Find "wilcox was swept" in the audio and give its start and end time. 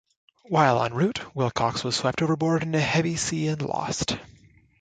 1.35-2.23